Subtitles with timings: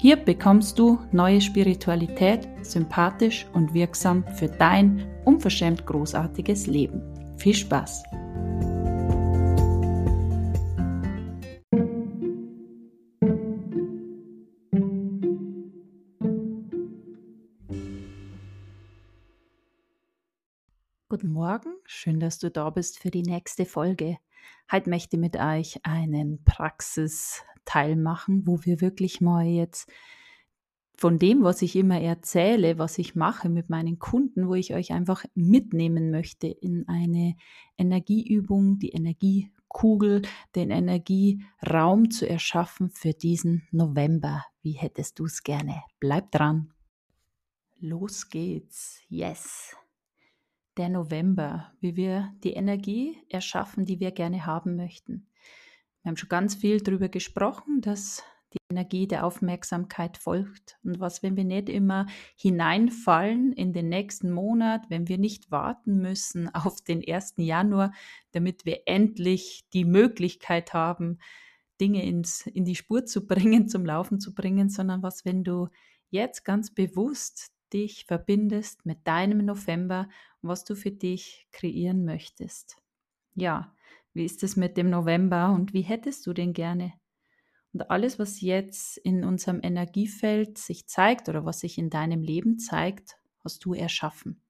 [0.00, 7.02] Hier bekommst du neue Spiritualität, sympathisch und wirksam für dein unverschämt großartiges Leben.
[7.36, 8.04] Viel Spaß!
[21.10, 24.16] Guten Morgen, schön, dass du da bist für die nächste Folge.
[24.72, 29.90] Heute möchte ich mit euch einen Praxis Teil machen, wo wir wirklich mal jetzt
[31.00, 34.92] von dem, was ich immer erzähle, was ich mache mit meinen Kunden, wo ich euch
[34.92, 37.36] einfach mitnehmen möchte in eine
[37.78, 40.20] Energieübung, die Energiekugel,
[40.54, 44.44] den Energieraum zu erschaffen für diesen November.
[44.60, 45.82] Wie hättest du es gerne?
[46.00, 46.74] Bleib dran.
[47.78, 49.00] Los geht's.
[49.08, 49.74] Yes.
[50.76, 55.29] Der November, wie wir die Energie erschaffen, die wir gerne haben möchten.
[56.02, 60.78] Wir haben schon ganz viel darüber gesprochen, dass die Energie der Aufmerksamkeit folgt.
[60.82, 62.06] Und was, wenn wir nicht immer
[62.36, 67.34] hineinfallen in den nächsten Monat, wenn wir nicht warten müssen auf den 1.
[67.36, 67.92] Januar,
[68.32, 71.18] damit wir endlich die Möglichkeit haben,
[71.80, 75.68] Dinge ins, in die Spur zu bringen, zum Laufen zu bringen, sondern was, wenn du
[76.10, 80.08] jetzt ganz bewusst dich verbindest mit deinem November
[80.42, 82.76] und was du für dich kreieren möchtest.
[83.36, 83.72] Ja,
[84.12, 86.92] wie ist es mit dem November und wie hättest du den gerne?
[87.72, 92.58] Und alles, was jetzt in unserem Energiefeld sich zeigt oder was sich in deinem Leben
[92.58, 94.42] zeigt, hast du erschaffen.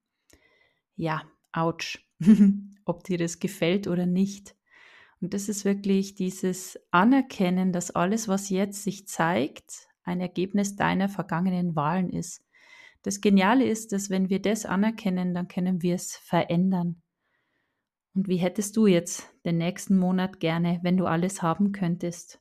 [0.95, 1.23] Ja,
[1.53, 1.99] ouch,
[2.85, 4.55] ob dir das gefällt oder nicht.
[5.21, 11.09] Und das ist wirklich dieses Anerkennen, dass alles, was jetzt sich zeigt, ein Ergebnis deiner
[11.09, 12.43] vergangenen Wahlen ist.
[13.03, 17.00] Das Geniale ist, dass wenn wir das anerkennen, dann können wir es verändern.
[18.13, 22.39] Und wie hättest du jetzt den nächsten Monat gerne, wenn du alles haben könntest?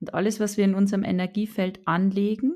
[0.00, 2.54] Und alles, was wir in unserem Energiefeld anlegen,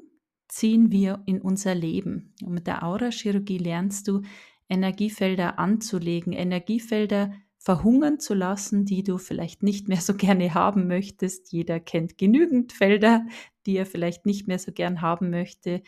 [0.49, 2.35] ziehen wir in unser Leben.
[2.43, 4.23] Und mit der Aurachirurgie lernst du,
[4.69, 11.53] Energiefelder anzulegen, Energiefelder verhungern zu lassen, die du vielleicht nicht mehr so gerne haben möchtest.
[11.53, 13.27] Jeder kennt genügend Felder,
[13.67, 15.83] die er vielleicht nicht mehr so gern haben möchte.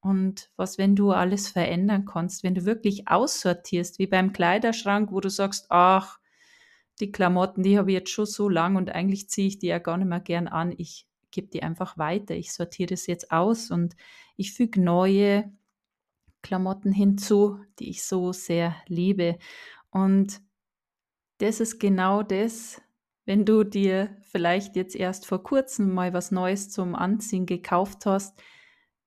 [0.00, 5.20] Und was, wenn du alles verändern kannst, wenn du wirklich aussortierst, wie beim Kleiderschrank, wo
[5.20, 6.18] du sagst, ach,
[7.00, 9.78] die Klamotten, die habe ich jetzt schon so lang und eigentlich ziehe ich die ja
[9.78, 10.72] gar nicht mehr gern an.
[10.76, 12.34] Ich gebe die einfach weiter.
[12.34, 13.94] Ich sortiere das jetzt aus und
[14.36, 15.52] ich füge neue
[16.42, 19.38] Klamotten hinzu, die ich so sehr liebe.
[19.90, 20.40] Und
[21.38, 22.80] das ist genau das,
[23.24, 28.42] wenn du dir vielleicht jetzt erst vor kurzem mal was Neues zum Anziehen gekauft hast,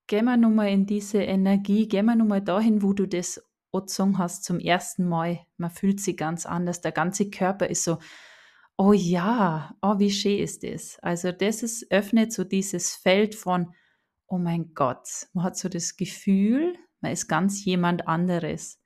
[0.07, 3.41] gehen wir nochmal in diese Energie, gehen wir nochmal dahin, wo du das
[3.71, 5.39] angezogen hast zum ersten Mal.
[5.57, 6.81] Man fühlt sich ganz anders.
[6.81, 7.97] Der ganze Körper ist so,
[8.77, 10.99] oh ja, oh, wie schön ist das.
[11.01, 13.73] Also das ist, öffnet so dieses Feld von,
[14.27, 18.79] oh mein Gott, man hat so das Gefühl, man ist ganz jemand anderes.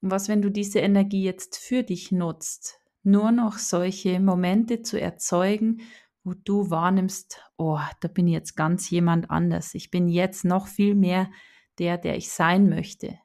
[0.00, 5.00] Und was, wenn du diese Energie jetzt für dich nutzt, nur noch solche Momente zu
[5.00, 5.80] erzeugen,
[6.26, 9.76] wo du wahrnimmst, oh, da bin ich jetzt ganz jemand anders.
[9.76, 11.30] Ich bin jetzt noch viel mehr
[11.78, 13.16] der, der ich sein möchte.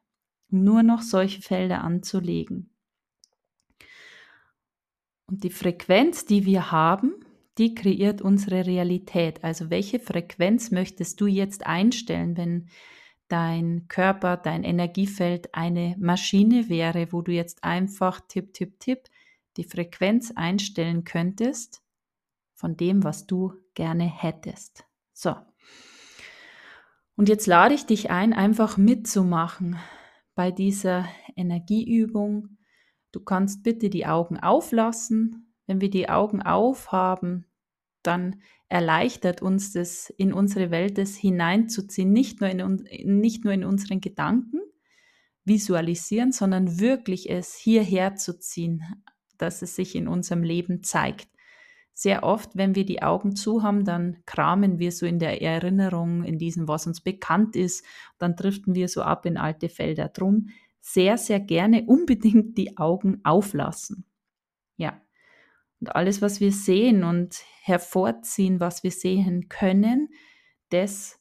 [0.50, 2.76] Nur noch solche Felder anzulegen.
[5.26, 7.16] Und die Frequenz, die wir haben,
[7.58, 9.44] die kreiert unsere Realität.
[9.44, 12.70] Also welche Frequenz möchtest du jetzt einstellen, wenn
[13.30, 19.06] dein Körper, dein Energiefeld eine Maschine wäre, wo du jetzt einfach tipp, tipp, tipp
[19.58, 21.82] die Frequenz einstellen könntest
[22.62, 24.86] von dem, was du gerne hättest.
[25.14, 25.36] So.
[27.16, 29.78] Und jetzt lade ich dich ein, einfach mitzumachen
[30.36, 32.58] bei dieser Energieübung.
[33.12, 35.56] Du kannst bitte die Augen auflassen.
[35.66, 37.48] Wenn wir die Augen aufhaben,
[38.04, 43.66] dann erleichtert uns das, in unsere Welt das hineinzuziehen, nicht nur in, nicht nur in
[43.66, 44.60] unseren Gedanken
[45.46, 48.84] visualisieren, sondern wirklich es hierher zu ziehen,
[49.40, 51.28] dass es sich in unserem Leben zeigt
[52.02, 56.24] sehr oft, wenn wir die Augen zu haben, dann kramen wir so in der Erinnerung,
[56.24, 57.86] in diesem, was uns bekannt ist,
[58.18, 60.08] dann driften wir so ab in alte Felder.
[60.08, 60.48] Drum
[60.80, 64.06] sehr, sehr gerne unbedingt die Augen auflassen.
[64.78, 65.00] Ja.
[65.80, 70.10] Und alles, was wir sehen und hervorziehen, was wir sehen können,
[70.70, 71.20] das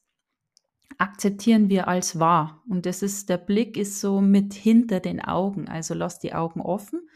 [0.97, 2.63] akzeptieren wir als wahr.
[2.67, 5.67] Und das ist, der Blick ist so mit hinter den Augen.
[5.67, 7.07] Also lass die Augen offen.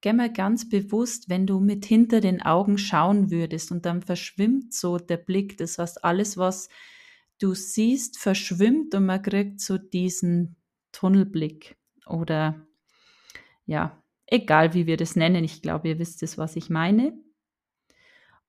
[0.00, 4.72] Geh mal ganz bewusst, wenn du mit hinter den Augen schauen würdest und dann verschwimmt
[4.74, 5.56] so der Blick.
[5.56, 6.68] Das heißt, alles, was
[7.38, 10.56] du siehst, verschwimmt und man kriegt so diesen
[10.92, 11.76] Tunnelblick
[12.06, 12.66] oder
[13.66, 15.44] ja, egal wie wir das nennen.
[15.44, 17.12] Ich glaube, ihr wisst es, was ich meine.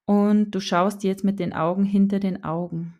[0.05, 2.99] Und du schaust jetzt mit den Augen hinter den Augen.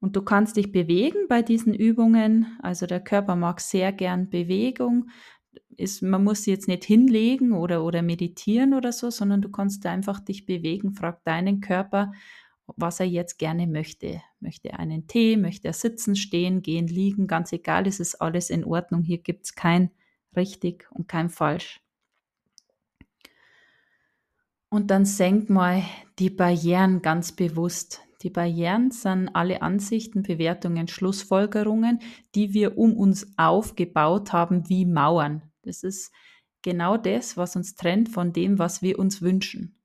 [0.00, 2.58] Und du kannst dich bewegen bei diesen Übungen.
[2.62, 5.10] Also der Körper mag sehr gern Bewegung.
[5.76, 9.86] Ist, man muss sie jetzt nicht hinlegen oder, oder meditieren oder so, sondern du kannst
[9.86, 10.92] einfach dich bewegen.
[10.92, 12.12] Frag deinen Körper,
[12.76, 14.20] was er jetzt gerne möchte.
[14.40, 18.50] Möchte er einen Tee, möchte er sitzen, stehen, gehen, liegen, ganz egal, es ist alles
[18.50, 19.02] in Ordnung.
[19.02, 19.90] Hier gibt es kein
[20.36, 21.80] richtig und kein falsch.
[24.68, 25.82] Und dann senk mal
[26.18, 28.02] die Barrieren ganz bewusst.
[28.22, 32.00] Die Barrieren sind alle Ansichten, Bewertungen, Schlussfolgerungen,
[32.34, 35.42] die wir um uns aufgebaut haben wie Mauern.
[35.62, 36.12] Das ist
[36.62, 39.76] genau das, was uns trennt von dem, was wir uns wünschen.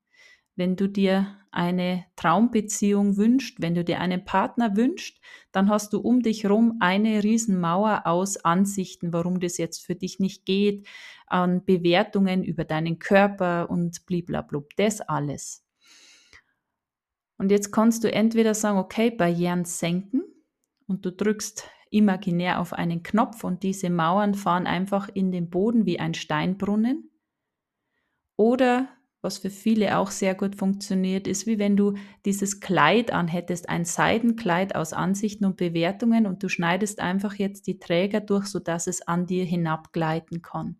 [0.57, 5.19] Wenn du dir eine Traumbeziehung wünschst, wenn du dir einen Partner wünschst,
[5.53, 10.19] dann hast du um dich herum eine Riesenmauer aus Ansichten, warum das jetzt für dich
[10.19, 10.87] nicht geht,
[11.27, 15.64] an Bewertungen über deinen Körper und bliblablub, das alles.
[17.37, 20.23] Und jetzt kannst du entweder sagen, okay, Barrieren senken
[20.87, 25.85] und du drückst imaginär auf einen Knopf und diese Mauern fahren einfach in den Boden
[25.85, 27.11] wie ein Steinbrunnen.
[28.37, 28.89] Oder
[29.21, 31.95] was für viele auch sehr gut funktioniert, ist wie wenn du
[32.25, 37.79] dieses Kleid anhättest, ein Seidenkleid aus Ansichten und Bewertungen und du schneidest einfach jetzt die
[37.79, 40.77] Träger durch, sodass es an dir hinabgleiten kann.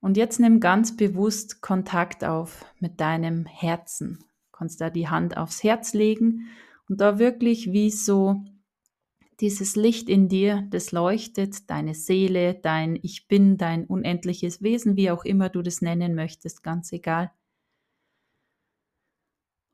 [0.00, 4.18] Und jetzt nimm ganz bewusst Kontakt auf mit deinem Herzen,
[4.60, 6.50] kannst da die Hand aufs Herz legen
[6.86, 8.44] und da wirklich wie so
[9.40, 15.10] dieses Licht in dir, das leuchtet, deine Seele, dein Ich bin, dein unendliches Wesen, wie
[15.10, 17.30] auch immer du das nennen möchtest, ganz egal.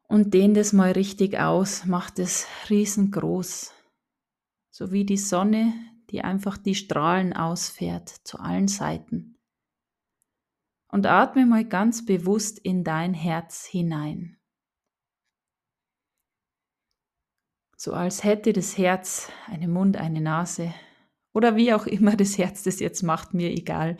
[0.06, 3.74] Und dehn das mal richtig aus, mach es riesengroß,
[4.70, 5.72] so wie die Sonne,
[6.10, 9.36] die einfach die Strahlen ausfährt zu allen Seiten.
[10.86, 14.35] Und atme mal ganz bewusst in dein Herz hinein.
[17.76, 20.74] So als hätte das Herz einen Mund, eine Nase
[21.32, 23.98] oder wie auch immer das Herz das jetzt macht, mir egal.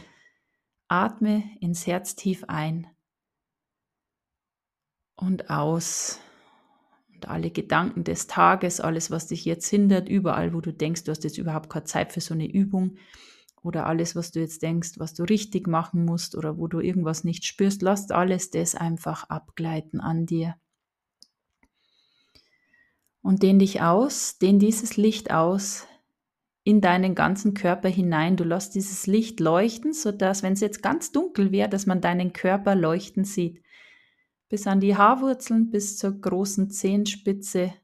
[0.89, 2.87] Atme ins Herz tief ein
[5.17, 6.21] und aus.
[7.13, 11.11] Und alle Gedanken des Tages, alles, was dich jetzt hindert, überall, wo du denkst, du
[11.11, 12.99] hast jetzt überhaupt keine Zeit für so eine Übung,
[13.67, 17.25] oder alles, was du jetzt denkst, was du richtig machen musst oder wo du irgendwas
[17.25, 20.55] nicht spürst, lass alles das einfach abgleiten an dir
[23.27, 25.85] und dehn dich aus, dehn dieses Licht aus
[26.63, 28.37] in deinen ganzen Körper hinein.
[28.37, 32.33] Du lässt dieses Licht leuchten, sodass, wenn es jetzt ganz dunkel wäre, dass man deinen
[32.33, 33.65] Körper leuchten sieht.
[34.49, 37.75] Bis an die Haarwurzeln, bis zur großen Zehenspitze,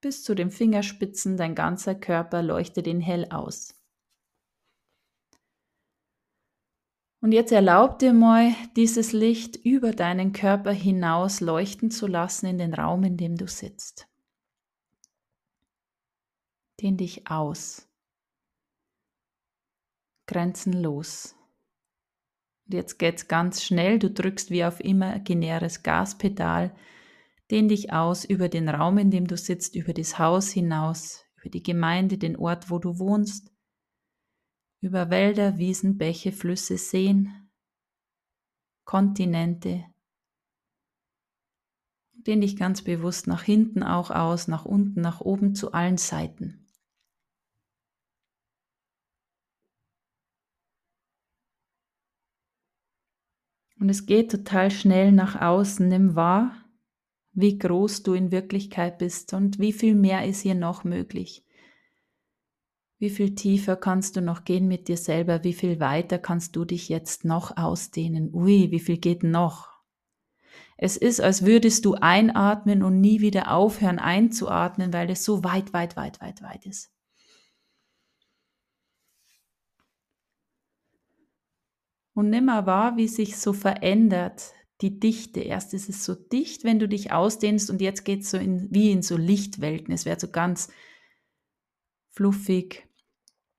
[0.00, 3.74] bis zu den Fingerspitzen, dein ganzer Körper leuchtet ihn hell aus.
[7.20, 12.56] Und jetzt erlaub dir mal, dieses Licht über deinen Körper hinaus leuchten zu lassen in
[12.56, 14.07] den Raum, in dem du sitzt.
[16.80, 17.88] Dehn dich aus.
[20.26, 21.34] Grenzenlos.
[22.66, 23.98] Und jetzt geht's ganz schnell.
[23.98, 26.76] Du drückst wie auf imaginäres Gaspedal.
[27.50, 31.48] Dehn dich aus über den Raum, in dem du sitzt, über das Haus hinaus, über
[31.48, 33.50] die Gemeinde, den Ort, wo du wohnst,
[34.80, 37.50] über Wälder, Wiesen, Bäche, Flüsse, Seen,
[38.84, 39.86] Kontinente.
[42.12, 46.67] Dehn dich ganz bewusst nach hinten auch aus, nach unten, nach oben, zu allen Seiten.
[53.80, 55.86] Und es geht total schnell nach außen.
[55.86, 56.52] Nimm wahr,
[57.32, 61.44] wie groß du in Wirklichkeit bist und wie viel mehr ist hier noch möglich.
[62.98, 65.44] Wie viel tiefer kannst du noch gehen mit dir selber?
[65.44, 68.34] Wie viel weiter kannst du dich jetzt noch ausdehnen?
[68.34, 69.68] Ui, wie viel geht noch?
[70.76, 75.72] Es ist, als würdest du einatmen und nie wieder aufhören einzuatmen, weil es so weit,
[75.72, 76.92] weit, weit, weit, weit ist.
[82.18, 85.38] Und nimm mal wahr, wie sich so verändert die Dichte.
[85.38, 88.66] Erst ist es so dicht, wenn du dich ausdehnst und jetzt geht es so in,
[88.74, 89.94] wie in so Lichtwelten.
[89.94, 90.68] Es wird so ganz
[92.10, 92.88] fluffig,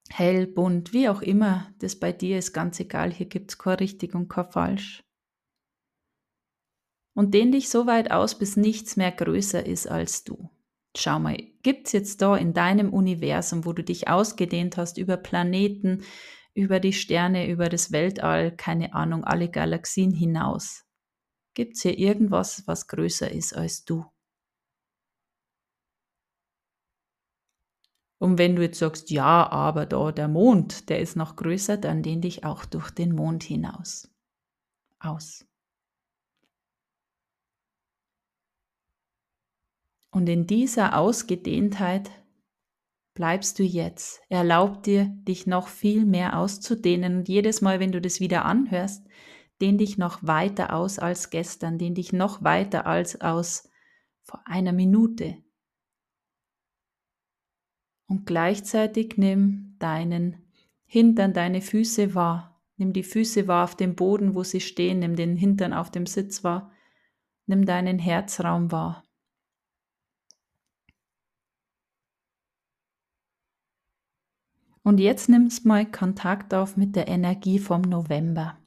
[0.10, 3.14] hell, bunt, wie auch immer das bei dir ist, ganz egal.
[3.14, 5.06] Hier gibt es kein richtig und kein falsch.
[7.14, 10.50] Und dehn dich so weit aus, bis nichts mehr größer ist als du.
[10.98, 15.16] Schau mal, gibt es jetzt da in deinem Universum, wo du dich ausgedehnt hast über
[15.16, 16.04] Planeten,
[16.54, 20.86] über die Sterne, über das Weltall, keine Ahnung, alle Galaxien hinaus,
[21.54, 24.06] gibt es hier irgendwas, was größer ist als du?
[28.20, 32.04] Und wenn du jetzt sagst, ja, aber da der Mond, der ist noch größer, dann
[32.04, 34.12] dehn dich auch durch den Mond hinaus.
[35.00, 35.46] Aus.
[40.12, 42.12] Und in dieser Ausgedehntheit
[43.20, 44.22] bleibst du jetzt.
[44.30, 47.18] Erlaub dir, dich noch viel mehr auszudehnen.
[47.18, 49.06] Und jedes Mal, wenn du das wieder anhörst,
[49.62, 53.70] dehn dich noch weiter aus als gestern, dehn dich noch weiter als aus
[54.24, 55.36] vor einer Minute,
[58.10, 60.38] und gleichzeitig nimm deinen
[60.86, 62.60] Hintern, deine Füße wahr.
[62.76, 65.00] Nimm die Füße wahr auf dem Boden, wo sie stehen.
[65.00, 66.72] Nimm den Hintern auf dem Sitz wahr.
[67.46, 69.04] Nimm deinen Herzraum wahr.
[74.90, 78.58] Und jetzt nimmst mal Kontakt auf mit der Energie vom November.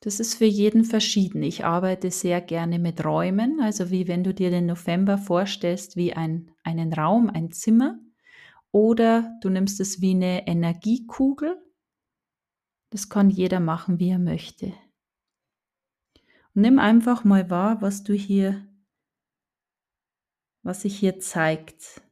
[0.00, 1.44] Das ist für jeden verschieden.
[1.44, 6.14] Ich arbeite sehr gerne mit Räumen, also wie wenn du dir den November vorstellst wie
[6.14, 8.00] ein, einen Raum, ein Zimmer,
[8.72, 11.56] oder du nimmst es wie eine Energiekugel.
[12.90, 14.72] Das kann jeder machen, wie er möchte.
[16.52, 18.66] Nimm einfach mal wahr, was du hier,
[20.64, 22.02] was sich hier zeigt.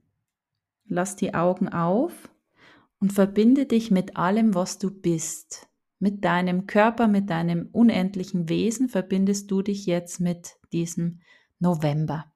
[0.85, 2.29] Lass die Augen auf
[3.03, 5.69] und verbinde dich mit allem, was du bist.
[5.99, 11.21] Mit deinem Körper, mit deinem unendlichen Wesen verbindest du dich jetzt mit diesem
[11.59, 12.33] November.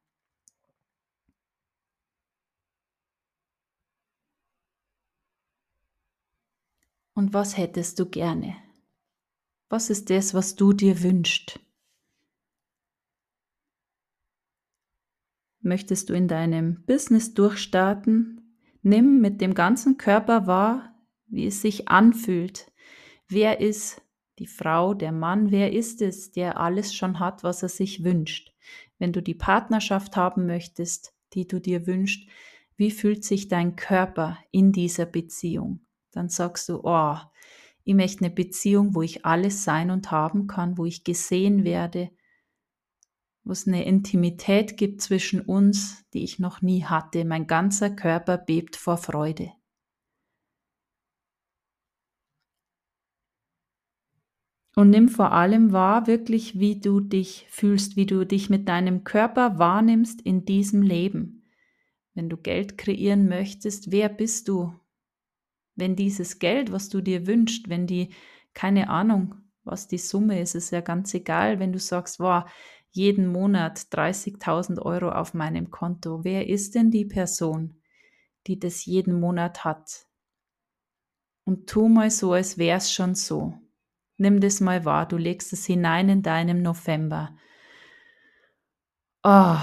[7.14, 8.56] Und was hättest du gerne?
[9.68, 11.60] Was ist das, was du dir wünschst?
[15.60, 18.35] Möchtest du in deinem Business durchstarten?
[18.86, 20.94] Nimm mit dem ganzen Körper wahr,
[21.26, 22.70] wie es sich anfühlt,
[23.28, 24.02] Wer ist
[24.38, 28.52] die Frau, der Mann, wer ist es, der alles schon hat, was er sich wünscht?
[28.98, 32.28] Wenn du die Partnerschaft haben möchtest, die du dir wünschst,
[32.76, 35.80] wie fühlt sich dein Körper in dieser Beziehung?
[36.12, 37.16] Dann sagst du, oh,
[37.82, 42.10] ich möchte eine Beziehung, wo ich alles sein und haben kann, wo ich gesehen werde,
[43.46, 47.24] wo es eine Intimität gibt zwischen uns, die ich noch nie hatte.
[47.24, 49.52] Mein ganzer Körper bebt vor Freude.
[54.74, 59.04] Und nimm vor allem wahr, wirklich, wie du dich fühlst, wie du dich mit deinem
[59.04, 61.44] Körper wahrnimmst in diesem Leben.
[62.14, 64.74] Wenn du Geld kreieren möchtest, wer bist du?
[65.76, 68.12] Wenn dieses Geld, was du dir wünschst, wenn die,
[68.54, 72.44] keine Ahnung, was die Summe ist, ist ja ganz egal, wenn du sagst, wow,
[72.96, 77.80] jeden Monat 30.000 Euro auf meinem Konto, wer ist denn die Person,
[78.46, 80.06] die das jeden Monat hat?
[81.44, 83.54] Und tu mal so, als wäre es schon so.
[84.16, 87.36] Nimm das mal wahr, du legst es hinein in deinem November.
[89.22, 89.58] Oh,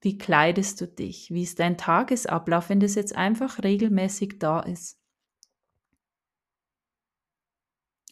[0.00, 1.30] wie kleidest du dich?
[1.30, 4.98] Wie ist dein Tagesablauf, wenn das jetzt einfach regelmäßig da ist?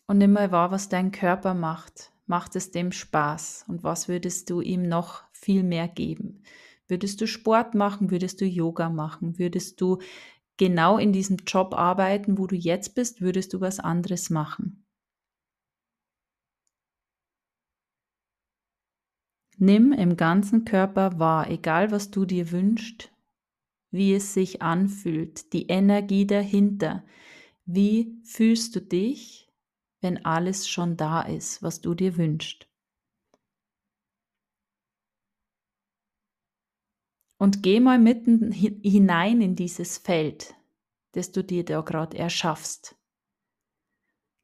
[0.07, 2.13] Und nimm mal wahr, was dein Körper macht.
[2.29, 3.65] Macht es dem Spaß?
[3.69, 6.43] Und was würdest du ihm noch viel mehr geben?
[6.87, 8.11] Würdest du Sport machen?
[8.11, 9.39] Würdest du Yoga machen?
[9.39, 9.99] Würdest du
[10.59, 13.23] genau in diesem Job arbeiten, wo du jetzt bist?
[13.23, 14.85] Würdest du was anderes machen?
[19.57, 23.11] Nimm im ganzen Körper wahr, egal was du dir wünschst,
[23.91, 27.05] wie es sich anfühlt, die Energie dahinter.
[27.65, 29.48] Wie fühlst du dich,
[30.01, 32.69] wenn alles schon da ist, was du dir wünschst?
[37.41, 40.55] Und geh mal mitten hinein in dieses Feld,
[41.13, 42.97] das du dir da gerade erschaffst.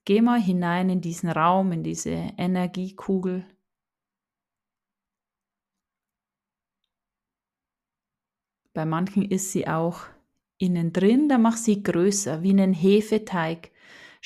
[0.04, 3.46] Geh mal hinein in diesen Raum, in diese Energiekugel
[8.74, 10.00] Bei manchen ist sie auch
[10.58, 13.70] innen drin, da mach sie größer, wie einen Hefeteig.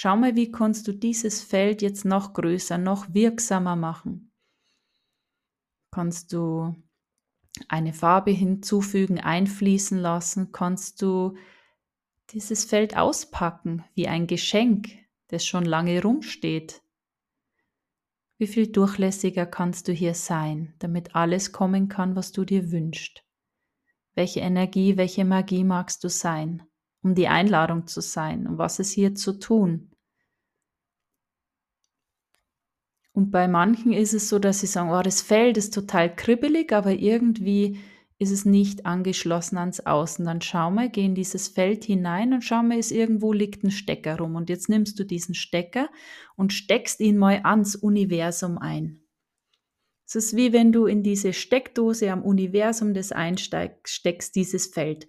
[0.00, 4.30] Schau mal, wie kannst du dieses Feld jetzt noch größer, noch wirksamer machen.
[5.90, 6.72] Kannst du
[7.66, 11.36] eine Farbe hinzufügen, einfließen lassen, kannst du
[12.30, 14.88] dieses Feld auspacken wie ein Geschenk,
[15.26, 16.80] das schon lange rumsteht.
[18.36, 23.24] Wie viel durchlässiger kannst du hier sein, damit alles kommen kann, was du dir wünschst?
[24.14, 26.67] Welche Energie, welche Magie magst du sein,
[27.08, 29.90] um die Einladung zu sein, um was ist hier zu tun?
[33.12, 36.72] Und bei manchen ist es so, dass sie sagen, oh, das Feld ist total kribbelig,
[36.72, 37.80] aber irgendwie
[38.18, 40.24] ist es nicht angeschlossen ans Außen.
[40.24, 43.70] Dann schau mal, geh in dieses Feld hinein und schau mal, ist irgendwo liegt ein
[43.70, 44.36] Stecker rum.
[44.36, 45.88] Und jetzt nimmst du diesen Stecker
[46.36, 49.00] und steckst ihn mal ans Universum ein.
[50.06, 55.06] Es ist wie wenn du in diese Steckdose am Universum des einsteigst, steckst dieses Feld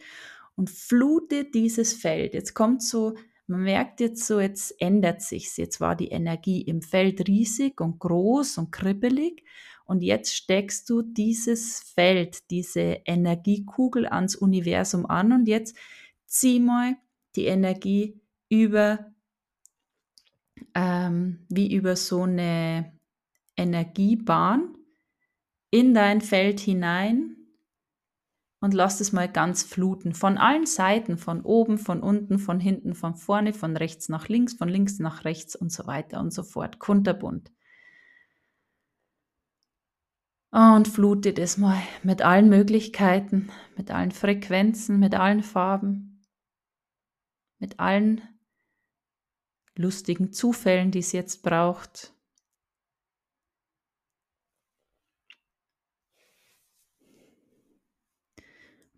[0.59, 2.33] und flute dieses Feld.
[2.33, 3.15] Jetzt kommt so,
[3.47, 5.55] man merkt jetzt so, jetzt ändert sich's.
[5.55, 9.45] Jetzt war die Energie im Feld riesig und groß und kribbelig
[9.85, 15.77] und jetzt steckst du dieses Feld, diese Energiekugel ans Universum an und jetzt
[16.25, 16.97] zieh mal
[17.37, 19.13] die Energie über,
[20.75, 22.99] ähm, wie über so eine
[23.55, 24.75] Energiebahn
[25.71, 27.38] in dein Feld hinein
[28.61, 30.13] und lass es mal ganz fluten.
[30.13, 34.53] Von allen Seiten, von oben, von unten, von hinten, von vorne, von rechts nach links,
[34.53, 36.79] von links nach rechts und so weiter und so fort.
[36.79, 37.51] Kunterbunt
[40.51, 46.25] und flutet es mal mit allen Möglichkeiten, mit allen Frequenzen, mit allen Farben,
[47.59, 48.21] mit allen
[49.75, 52.13] lustigen Zufällen, die es jetzt braucht.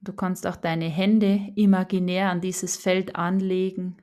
[0.01, 3.98] Du kannst auch deine Hände imaginär an dieses Feld anlegen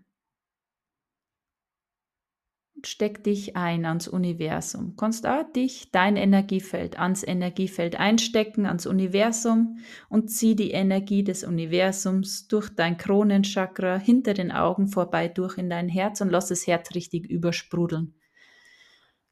[2.85, 4.95] steck dich ein ans Universum.
[4.97, 9.79] Kannst auch dich, dein Energiefeld, ans Energiefeld einstecken, ans Universum
[10.09, 15.71] und zieh die Energie des Universums durch dein Kronenchakra hinter den Augen vorbei durch in
[15.71, 18.15] dein Herz und lass das Herz richtig übersprudeln.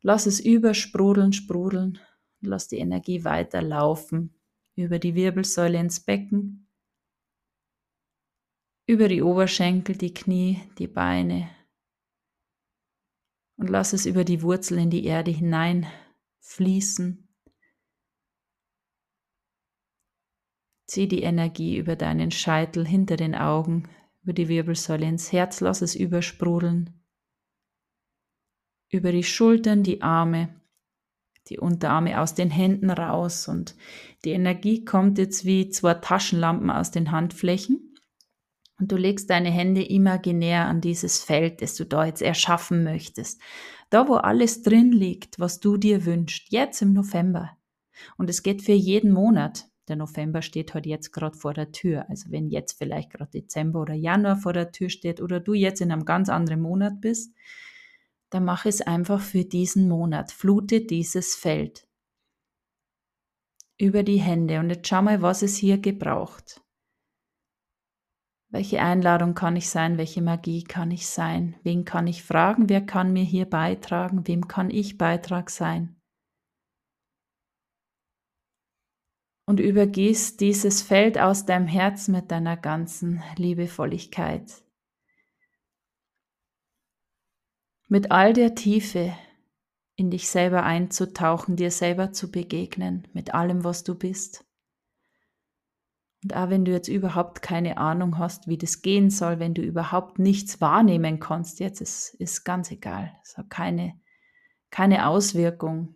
[0.03, 1.99] Lass es übersprudeln, sprudeln
[2.41, 4.36] lass die Energie weiterlaufen
[4.77, 6.69] über die Wirbelsäule ins Becken,
[8.87, 11.51] über die Oberschenkel, die Knie, die Beine,
[13.57, 15.87] und lass es über die Wurzel in die Erde hinein
[16.41, 17.27] fließen.
[20.87, 23.89] Zieh die Energie über deinen Scheitel hinter den Augen,
[24.23, 27.03] über die Wirbelsäule ins Herz, lass es übersprudeln.
[28.91, 30.61] Über die Schultern, die Arme,
[31.49, 33.75] die Unterarme aus den Händen raus und
[34.27, 37.95] die Energie kommt jetzt wie zwei Taschenlampen aus den Handflächen
[38.79, 43.41] und du legst deine Hände imaginär an dieses Feld, das du da jetzt erschaffen möchtest.
[43.89, 47.57] Da, wo alles drin liegt, was du dir wünschst, jetzt im November.
[48.19, 49.67] Und es geht für jeden Monat.
[49.87, 52.11] Der November steht halt jetzt gerade vor der Tür.
[52.11, 55.81] Also wenn jetzt vielleicht gerade Dezember oder Januar vor der Tür steht oder du jetzt
[55.81, 57.33] in einem ganz anderen Monat bist,
[58.31, 60.33] dann mach es einfach für diesen Monat.
[60.33, 61.86] Flute dieses Feld
[63.79, 66.63] über die Hände und jetzt schau mal, was es hier gebraucht.
[68.49, 69.99] Welche Einladung kann ich sein?
[69.99, 71.57] Welche Magie kann ich sein?
[71.63, 72.69] Wen kann ich fragen?
[72.69, 74.27] Wer kann mir hier beitragen?
[74.27, 76.01] Wem kann ich Beitrag sein?
[79.49, 84.65] Und übergieß dieses Feld aus deinem Herz mit deiner ganzen Liebevolligkeit.
[87.89, 89.17] Mit all der Tiefe
[89.97, 94.45] in dich selber einzutauchen, dir selber zu begegnen, mit allem, was du bist.
[96.23, 99.63] Und auch wenn du jetzt überhaupt keine Ahnung hast, wie das gehen soll, wenn du
[99.63, 103.17] überhaupt nichts wahrnehmen kannst, jetzt ist, ist ganz egal.
[103.23, 103.99] Es hat keine,
[104.71, 105.95] keine Auswirkung.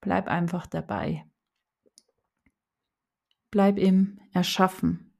[0.00, 1.24] Bleib einfach dabei.
[3.50, 5.12] Bleib im Erschaffen.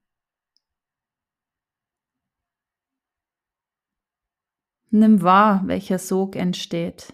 [4.89, 7.13] Nimm wahr, welcher Sog entsteht.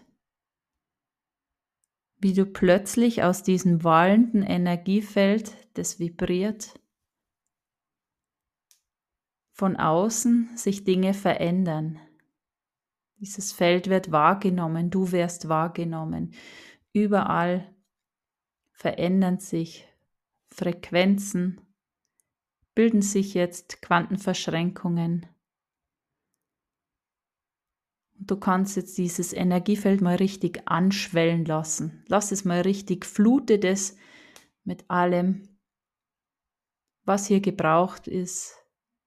[2.21, 6.77] Wie du plötzlich aus diesem wallenden Energiefeld, das vibriert,
[9.53, 11.99] von außen sich Dinge verändern.
[13.19, 16.33] Dieses Feld wird wahrgenommen, du wirst wahrgenommen.
[16.93, 17.73] Überall
[18.71, 19.87] verändern sich
[20.49, 21.61] Frequenzen,
[22.75, 25.25] bilden sich jetzt Quantenverschränkungen.
[28.21, 32.03] Du kannst jetzt dieses Energiefeld mal richtig anschwellen lassen.
[32.07, 33.95] Lass es mal richtig, flute das
[34.63, 35.57] mit allem,
[37.05, 38.55] was hier gebraucht ist,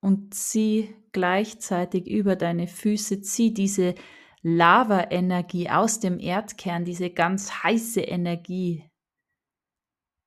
[0.00, 3.94] und zieh gleichzeitig über deine Füße, zieh diese
[4.42, 8.90] Lava-Energie aus dem Erdkern, diese ganz heiße Energie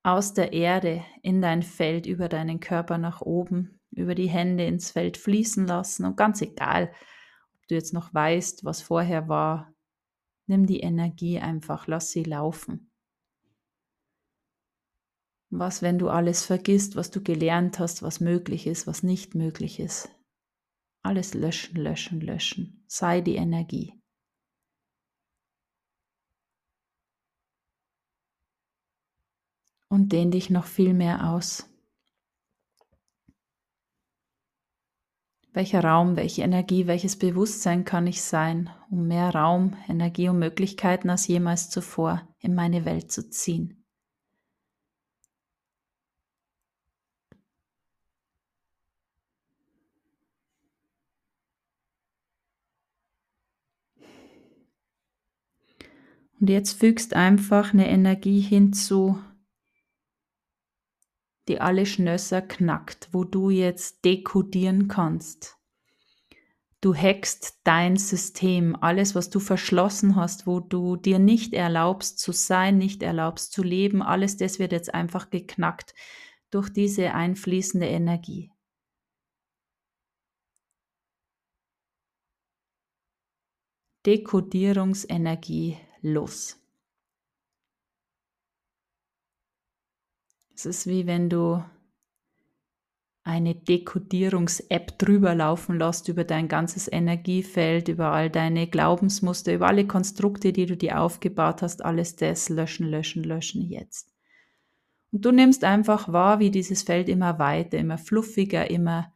[0.04, 4.91] aus der Erde in dein Feld, über deinen Körper nach oben, über die Hände ins
[4.91, 6.06] Feld fließen lassen.
[6.06, 6.93] Und ganz egal,
[7.67, 9.73] du jetzt noch weißt, was vorher war,
[10.47, 12.91] nimm die Energie einfach, lass sie laufen.
[15.51, 19.80] Was, wenn du alles vergisst, was du gelernt hast, was möglich ist, was nicht möglich
[19.80, 20.10] ist?
[21.04, 22.84] Alles löschen, löschen, löschen.
[22.88, 23.93] Sei die Energie.
[29.88, 31.69] Und dehn dich noch viel mehr aus.
[35.56, 41.10] Welcher Raum, welche Energie, welches Bewusstsein kann ich sein, um mehr Raum, Energie und Möglichkeiten
[41.10, 43.82] als jemals zuvor in meine Welt zu ziehen?
[56.41, 59.18] Und jetzt fügst einfach eine Energie hinzu,
[61.48, 65.58] die alle Schnösser knackt, wo du jetzt dekodieren kannst.
[66.82, 72.32] Du hackst dein System, alles, was du verschlossen hast, wo du dir nicht erlaubst zu
[72.32, 75.96] sein, nicht erlaubst zu leben, alles das wird jetzt einfach geknackt
[76.52, 78.52] durch diese einfließende Energie.
[84.06, 86.64] Dekodierungsenergie los.
[90.56, 91.62] Es ist wie wenn du
[93.24, 99.86] eine Dekodierungs-App drüber laufen lässt über dein ganzes Energiefeld, über all deine Glaubensmuster, über alle
[99.86, 104.13] Konstrukte, die du dir aufgebaut hast, alles das löschen, löschen, löschen jetzt.
[105.12, 109.12] Und du nimmst einfach wahr, wie dieses Feld immer weiter, immer fluffiger, immer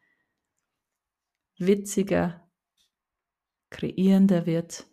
[1.58, 2.50] witziger,
[3.70, 4.88] kreierender wird.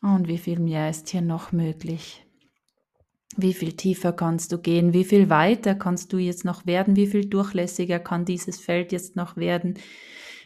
[0.00, 2.27] Und wie viel mehr ist hier noch möglich?
[3.36, 4.92] Wie viel tiefer kannst du gehen?
[4.92, 6.96] Wie viel weiter kannst du jetzt noch werden?
[6.96, 9.78] Wie viel durchlässiger kann dieses Feld jetzt noch werden?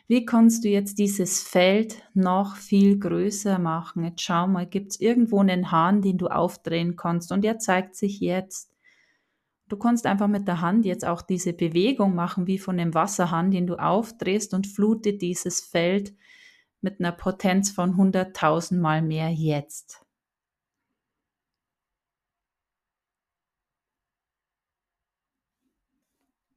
[0.09, 4.05] Wie kannst du jetzt dieses Feld noch viel größer machen?
[4.05, 7.33] Jetzt schau mal, gibt es irgendwo einen Hahn, den du aufdrehen kannst?
[7.33, 8.73] Und er zeigt sich jetzt.
[9.69, 13.51] Du kannst einfach mit der Hand jetzt auch diese Bewegung machen, wie von einem Wasserhahn,
[13.51, 16.15] den du aufdrehst und flute dieses Feld
[16.83, 20.02] mit einer Potenz von 100.000 Mal mehr jetzt.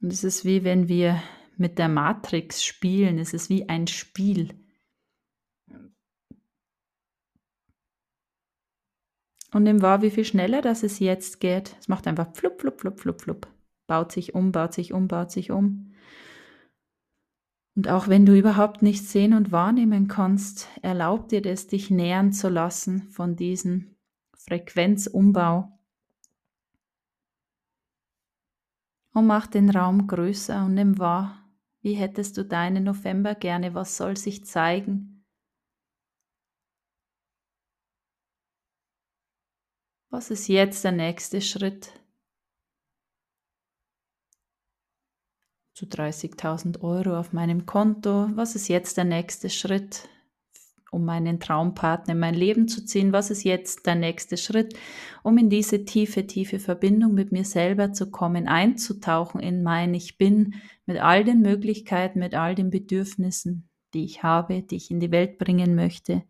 [0.05, 1.19] Und es ist wie wenn wir
[1.57, 3.17] mit der Matrix spielen.
[3.17, 4.53] Es ist wie ein Spiel.
[9.51, 11.75] Und nimm wahr, wie viel schneller das es jetzt geht.
[11.79, 13.47] Es macht einfach flup, flup, flup, flup, flup.
[13.87, 15.91] Baut sich um, baut sich um, baut sich um.
[17.75, 22.31] Und auch wenn du überhaupt nichts sehen und wahrnehmen kannst, erlaub dir das, dich nähern
[22.31, 23.95] zu lassen von diesem
[24.37, 25.74] Frequenzumbau.
[29.15, 31.41] Und mach den Raum größer und nimm wahr,
[31.81, 35.25] wie hättest du deinen November gerne, was soll sich zeigen?
[40.09, 41.91] Was ist jetzt der nächste Schritt?
[45.73, 48.29] Zu 30.000 Euro auf meinem Konto.
[48.35, 50.09] Was ist jetzt der nächste Schritt?
[50.91, 53.11] Um meinen Traumpartner in mein Leben zu ziehen?
[53.11, 54.75] Was ist jetzt der nächste Schritt,
[55.23, 60.17] um in diese tiefe, tiefe Verbindung mit mir selber zu kommen, einzutauchen in mein Ich
[60.17, 64.99] bin, mit all den Möglichkeiten, mit all den Bedürfnissen, die ich habe, die ich in
[64.99, 66.23] die Welt bringen möchte?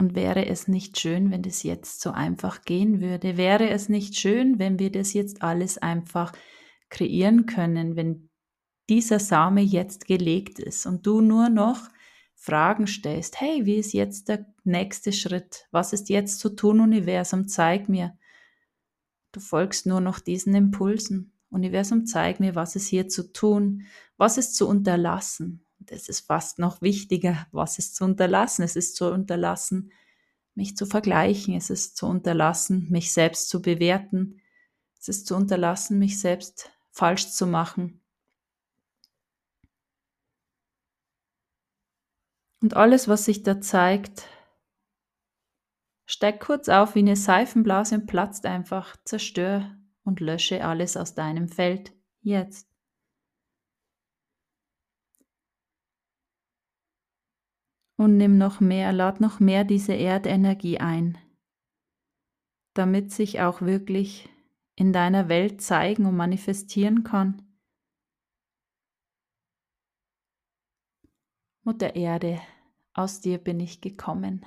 [0.00, 3.36] Und wäre es nicht schön, wenn das jetzt so einfach gehen würde?
[3.36, 6.32] Wäre es nicht schön, wenn wir das jetzt alles einfach
[6.88, 8.28] kreieren können, wenn
[8.88, 11.88] dieser Same jetzt gelegt ist und du nur noch
[12.40, 15.66] Fragen stellst, hey, wie ist jetzt der nächste Schritt?
[15.72, 17.48] Was ist jetzt zu tun, Universum?
[17.48, 18.16] Zeig mir.
[19.32, 21.32] Du folgst nur noch diesen Impulsen.
[21.50, 25.66] Universum, zeig mir, was ist hier zu tun, was ist zu unterlassen.
[25.80, 28.62] Das ist fast noch wichtiger, was ist zu unterlassen.
[28.62, 29.92] Es ist zu unterlassen,
[30.54, 31.54] mich zu vergleichen.
[31.54, 34.40] Es ist zu unterlassen, mich selbst zu bewerten.
[35.00, 38.00] Es ist zu unterlassen, mich selbst falsch zu machen.
[42.60, 44.28] Und alles, was sich da zeigt,
[46.06, 51.48] steig kurz auf wie eine Seifenblase und platzt einfach, zerstör und lösche alles aus deinem
[51.48, 52.68] Feld jetzt.
[57.96, 61.18] Und nimm noch mehr, lad noch mehr diese Erdenergie ein,
[62.74, 64.28] damit sich auch wirklich
[64.76, 67.47] in deiner Welt zeigen und manifestieren kann.
[71.68, 72.40] Mutter Erde,
[72.94, 74.46] aus dir bin ich gekommen.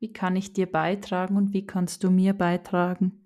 [0.00, 3.22] Wie kann ich dir beitragen und wie kannst du mir beitragen?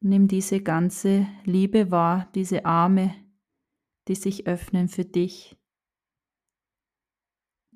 [0.00, 3.14] Nimm diese ganze Liebe wahr, diese Arme,
[4.08, 5.56] die sich öffnen für dich.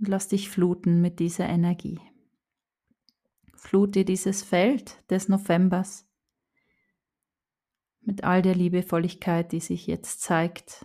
[0.01, 2.01] Und lass dich fluten mit dieser Energie.
[3.55, 6.11] Flute dieses Feld des Novembers
[8.01, 10.85] mit all der Liebevolligkeit, die sich jetzt zeigt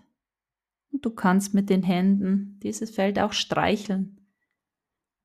[0.91, 4.27] und du kannst mit den Händen dieses Feld auch streicheln,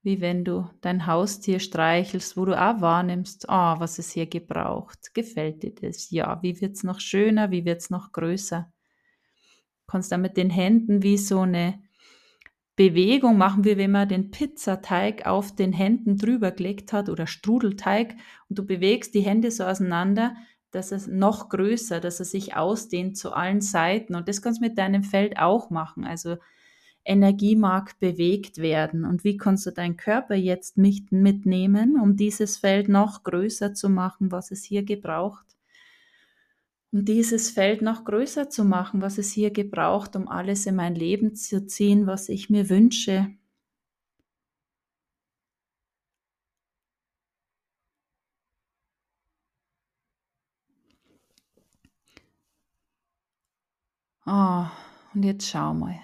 [0.02, 4.26] wie wenn du dein Haustier streichelst, wo du auch wahrnimmst, ah, oh, was es hier
[4.26, 5.12] gebraucht.
[5.14, 6.10] Gefällt dir das?
[6.10, 6.40] Ja.
[6.42, 7.50] Wie wird es noch schöner?
[7.50, 8.72] Wie wird es noch größer?
[9.80, 11.82] Du kannst dann mit den Händen wie so eine
[12.76, 18.14] Bewegung machen wir, wenn man den Pizzateig auf den Händen drüber gelegt hat oder Strudelteig
[18.48, 20.36] und du bewegst die Hände so auseinander,
[20.76, 24.14] dass es noch größer, dass er sich ausdehnt zu allen Seiten.
[24.14, 26.04] Und das kannst du mit deinem Feld auch machen.
[26.04, 26.36] Also
[27.06, 32.88] Energie mag bewegt werden und wie kannst du deinen Körper jetzt mitnehmen, um dieses Feld
[32.88, 35.46] noch größer zu machen, was es hier gebraucht?
[36.92, 40.94] Um dieses Feld noch größer zu machen, was es hier gebraucht, um alles in mein
[40.94, 43.28] Leben zu ziehen, was ich mir wünsche.
[54.26, 54.66] Oh,
[55.14, 56.00] und jetzt schau mal.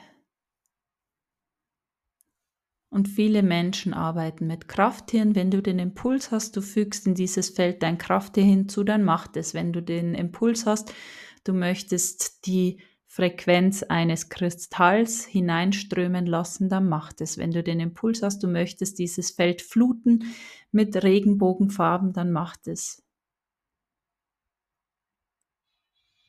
[2.89, 5.35] Und viele Menschen arbeiten mit Krafttieren.
[5.35, 9.27] Wenn du den Impuls hast, du fügst in dieses Feld dein Krafttier hinzu, dann mach
[9.27, 9.55] das.
[9.55, 10.95] Wenn du den Impuls hast,
[11.43, 17.39] du möchtest die Frequenz eines Kristalls hineinströmen lassen, dann mach das.
[17.39, 20.25] Wenn du den Impuls hast, du möchtest dieses Feld fluten
[20.71, 23.03] mit Regenbogenfarben, dann mach das.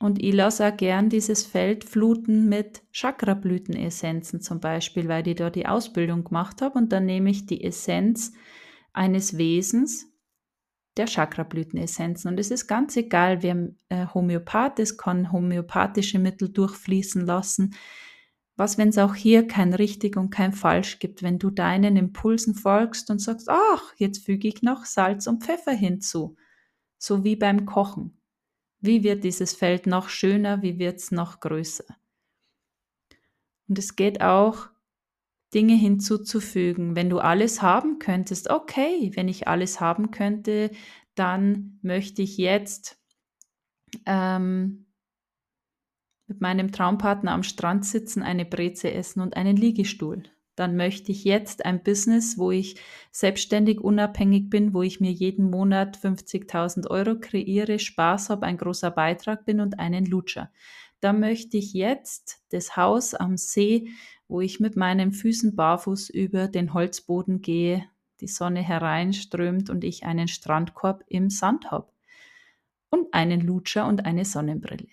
[0.03, 5.49] Und ich lasse auch gern dieses Feld fluten mit Chakrablütenessenzen zum Beispiel, weil ich da
[5.49, 6.77] die Ausbildung gemacht habe.
[6.77, 8.33] Und dann nehme ich die Essenz
[8.91, 10.11] eines Wesens
[10.97, 12.29] der Chakrablütenessenzen.
[12.29, 17.73] Und es ist ganz egal, wer äh, Homöopath ist, kann homöopathische Mittel durchfließen lassen.
[18.57, 22.55] Was, wenn es auch hier kein richtig und kein falsch gibt, wenn du deinen Impulsen
[22.55, 26.35] folgst und sagst, ach, jetzt füge ich noch Salz und Pfeffer hinzu,
[26.97, 28.19] so wie beim Kochen.
[28.83, 30.61] Wie wird dieses Feld noch schöner?
[30.61, 31.85] Wie wird es noch größer?
[33.69, 34.67] Und es geht auch,
[35.53, 36.93] Dinge hinzuzufügen.
[36.93, 40.69] Wenn du alles haben könntest, okay, wenn ich alles haben könnte,
[41.15, 42.99] dann möchte ich jetzt
[44.05, 44.87] ähm,
[46.27, 50.23] mit meinem Traumpartner am Strand sitzen, eine Breze essen und einen Liegestuhl
[50.55, 52.75] dann möchte ich jetzt ein Business, wo ich
[53.11, 58.91] selbstständig unabhängig bin, wo ich mir jeden Monat 50.000 Euro kreiere, Spaß habe, ein großer
[58.91, 60.51] Beitrag bin und einen Lutscher.
[60.99, 63.89] Da möchte ich jetzt das Haus am See,
[64.27, 67.85] wo ich mit meinen Füßen barfuß über den Holzboden gehe,
[68.21, 71.91] die Sonne hereinströmt und ich einen Strandkorb im Sand habe
[72.89, 74.87] und einen Lutscher und eine Sonnenbrille.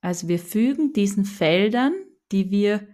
[0.00, 1.92] Also wir fügen diesen Feldern,
[2.32, 2.86] die wir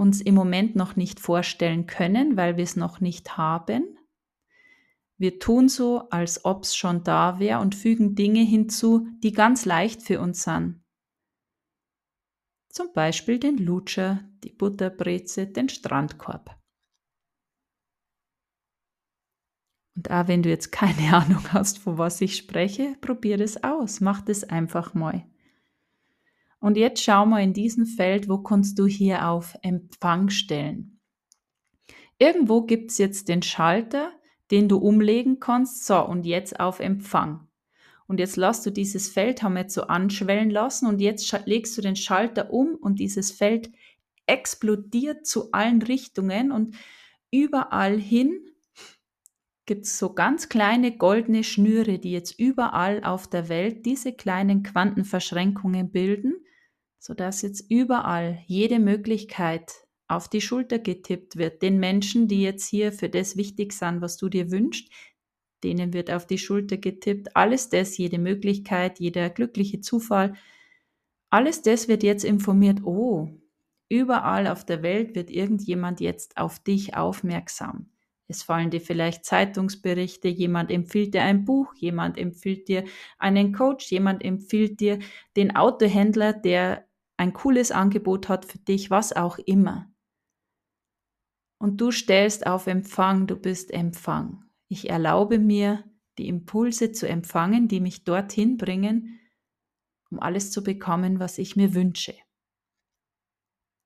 [0.00, 3.98] uns im Moment noch nicht vorstellen können, weil wir es noch nicht haben.
[5.18, 9.66] Wir tun so, als ob es schon da wäre und fügen Dinge hinzu, die ganz
[9.66, 10.82] leicht für uns sind.
[12.70, 16.58] Zum Beispiel den Lutscher, die Butterbreze, den Strandkorb.
[19.94, 24.00] Und auch wenn du jetzt keine Ahnung hast, von was ich spreche, probier es aus,
[24.00, 25.26] mach es einfach mal.
[26.60, 31.00] Und jetzt schau mal in diesem Feld, wo kannst du hier auf Empfang stellen.
[32.18, 34.12] Irgendwo gibt es jetzt den Schalter,
[34.50, 35.86] den du umlegen kannst.
[35.86, 37.48] So, und jetzt auf Empfang.
[38.06, 41.78] Und jetzt lass du dieses Feld, haben wir jetzt so anschwellen lassen und jetzt legst
[41.78, 43.70] du den Schalter um und dieses Feld
[44.26, 46.76] explodiert zu allen Richtungen und
[47.30, 48.32] überall hin
[49.64, 54.64] gibt es so ganz kleine goldene Schnüre, die jetzt überall auf der Welt diese kleinen
[54.64, 56.34] Quantenverschränkungen bilden
[57.00, 59.72] sodass jetzt überall jede Möglichkeit
[60.06, 61.62] auf die Schulter getippt wird.
[61.62, 64.90] Den Menschen, die jetzt hier für das wichtig sind, was du dir wünschst,
[65.64, 67.34] denen wird auf die Schulter getippt.
[67.36, 70.34] Alles das, jede Möglichkeit, jeder glückliche Zufall,
[71.30, 72.82] alles das wird jetzt informiert.
[72.84, 73.28] Oh,
[73.88, 77.88] überall auf der Welt wird irgendjemand jetzt auf dich aufmerksam.
[78.28, 82.84] Es fallen dir vielleicht Zeitungsberichte, jemand empfiehlt dir ein Buch, jemand empfiehlt dir
[83.18, 84.98] einen Coach, jemand empfiehlt dir
[85.36, 86.86] den Autohändler, der
[87.20, 89.92] ein cooles Angebot hat für dich, was auch immer.
[91.58, 94.46] Und du stellst auf Empfang, du bist Empfang.
[94.68, 95.84] Ich erlaube mir,
[96.16, 99.20] die Impulse zu empfangen, die mich dorthin bringen,
[100.10, 102.14] um alles zu bekommen, was ich mir wünsche.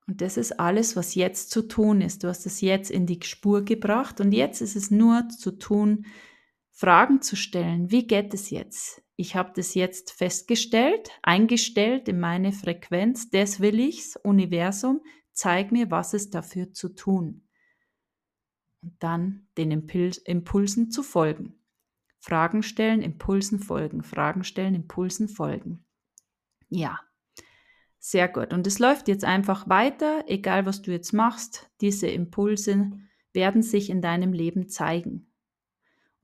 [0.07, 2.23] Und das ist alles, was jetzt zu tun ist.
[2.23, 6.07] Du hast es jetzt in die Spur gebracht und jetzt ist es nur zu tun,
[6.70, 7.90] Fragen zu stellen.
[7.90, 9.03] Wie geht es jetzt?
[9.16, 15.00] Ich habe das jetzt festgestellt, eingestellt in meine Frequenz, das will ich's, Universum,
[15.33, 17.48] zeig mir, was es dafür zu tun.
[18.83, 21.55] Und dann den Impuls, Impulsen zu folgen.
[22.18, 25.85] Fragen stellen, Impulsen folgen, Fragen stellen, Impulsen folgen.
[26.68, 26.98] Ja,
[27.98, 28.53] sehr gut.
[28.53, 31.70] Und es läuft jetzt einfach weiter, egal was du jetzt machst.
[31.81, 32.92] Diese Impulse
[33.33, 35.34] werden sich in deinem Leben zeigen.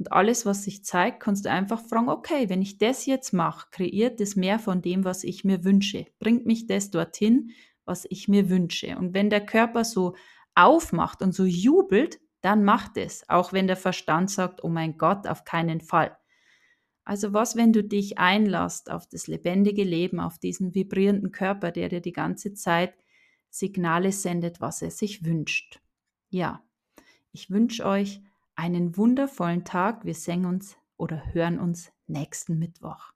[0.01, 3.69] Und alles, was sich zeigt, kannst du einfach fragen, okay, wenn ich das jetzt mache,
[3.71, 6.07] kreiert es mehr von dem, was ich mir wünsche.
[6.19, 7.51] Bringt mich das dorthin,
[7.85, 8.97] was ich mir wünsche.
[8.97, 10.17] Und wenn der Körper so
[10.55, 15.27] aufmacht und so jubelt, dann macht es, auch wenn der Verstand sagt, oh mein Gott,
[15.27, 16.17] auf keinen Fall.
[17.05, 21.91] Also was, wenn du dich einlässt auf das lebendige Leben, auf diesen vibrierenden Körper, der
[21.91, 22.95] dir die ganze Zeit
[23.51, 25.83] Signale sendet, was er sich wünscht.
[26.31, 26.63] Ja,
[27.33, 28.23] ich wünsche euch
[28.61, 30.05] einen wundervollen Tag.
[30.05, 33.13] Wir sehen uns oder hören uns nächsten Mittwoch.